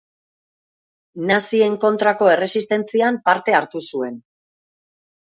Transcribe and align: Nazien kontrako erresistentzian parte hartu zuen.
Nazien 1.31 1.75
kontrako 1.83 2.29
erresistentzian 2.35 3.19
parte 3.27 3.55
hartu 3.59 3.83
zuen. 3.91 4.17